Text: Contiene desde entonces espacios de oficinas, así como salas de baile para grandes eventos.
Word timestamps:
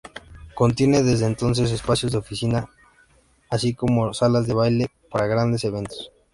Contiene 0.55 1.03
desde 1.03 1.27
entonces 1.27 1.69
espacios 1.69 2.11
de 2.11 2.17
oficinas, 2.17 2.65
así 3.51 3.75
como 3.75 4.15
salas 4.15 4.47
de 4.47 4.55
baile 4.55 4.87
para 5.11 5.27
grandes 5.27 5.63
eventos. 5.63 6.11